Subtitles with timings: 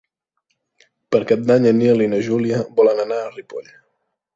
[1.15, 3.75] Per Cap d'Any en Nil i na Júlia volen anar a Ripoll.